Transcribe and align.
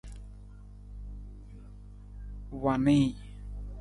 Wa 2.63 2.73
nii. 2.83 3.05